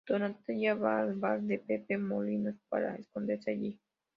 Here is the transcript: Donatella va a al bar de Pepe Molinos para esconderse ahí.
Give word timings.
Donatella 0.09 0.73
va 0.79 0.93
a 0.97 1.01
al 1.03 1.11
bar 1.25 1.41
de 1.43 1.59
Pepe 1.59 1.95
Molinos 1.99 2.55
para 2.69 2.95
esconderse 2.95 3.51
ahí. 3.51 3.79